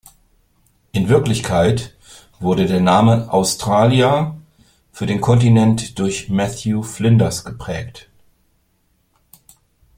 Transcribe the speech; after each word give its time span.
In 0.93 1.09
Wirklichkeit 1.09 1.95
wurde 2.39 2.65
der 2.65 2.79
Name 2.81 3.31
"Australia" 3.31 4.35
für 4.91 5.05
den 5.05 5.21
Kontinent 5.21 5.99
durch 5.99 6.27
Matthew 6.27 6.81
Flinders 6.81 7.45
geprägt. 7.45 8.09